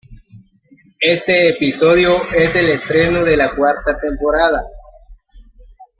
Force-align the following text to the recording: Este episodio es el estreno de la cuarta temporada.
Este 0.99 1.49
episodio 1.49 2.23
es 2.33 2.55
el 2.55 2.71
estreno 2.71 3.23
de 3.23 3.37
la 3.37 3.55
cuarta 3.55 3.99
temporada. 3.99 4.63